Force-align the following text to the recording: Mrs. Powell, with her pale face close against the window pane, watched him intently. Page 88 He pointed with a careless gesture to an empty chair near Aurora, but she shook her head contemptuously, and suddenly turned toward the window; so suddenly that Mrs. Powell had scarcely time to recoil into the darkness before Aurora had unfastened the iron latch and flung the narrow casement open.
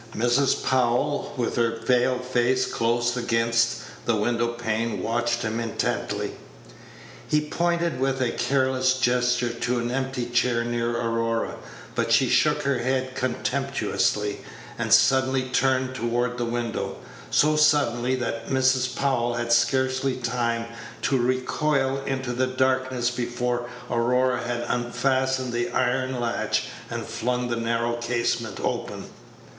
Mrs. 0.15 0.63
Powell, 0.63 1.31
with 1.37 1.57
her 1.57 1.73
pale 1.73 2.17
face 2.17 2.65
close 2.65 3.15
against 3.15 3.81
the 4.05 4.15
window 4.15 4.47
pane, 4.47 5.03
watched 5.03 5.43
him 5.43 5.59
intently. 5.59 6.29
Page 6.29 6.37
88 7.31 7.43
He 7.43 7.49
pointed 7.51 7.99
with 7.99 8.19
a 8.19 8.31
careless 8.31 8.95
gesture 8.99 9.49
to 9.53 9.77
an 9.77 9.91
empty 9.91 10.25
chair 10.25 10.63
near 10.63 10.97
Aurora, 10.99 11.57
but 11.93 12.11
she 12.11 12.29
shook 12.29 12.63
her 12.63 12.79
head 12.79 13.13
contemptuously, 13.13 14.39
and 14.75 14.91
suddenly 14.91 15.43
turned 15.43 15.93
toward 15.93 16.39
the 16.39 16.45
window; 16.45 16.97
so 17.29 17.55
suddenly 17.55 18.15
that 18.15 18.47
Mrs. 18.47 18.95
Powell 18.95 19.35
had 19.35 19.53
scarcely 19.53 20.15
time 20.15 20.65
to 21.03 21.19
recoil 21.19 22.01
into 22.07 22.33
the 22.33 22.47
darkness 22.47 23.11
before 23.11 23.69
Aurora 23.87 24.41
had 24.41 24.65
unfastened 24.67 25.53
the 25.53 25.69
iron 25.69 26.19
latch 26.19 26.63
and 26.89 27.05
flung 27.05 27.49
the 27.49 27.55
narrow 27.55 27.97
casement 27.97 28.59
open. 28.61 29.03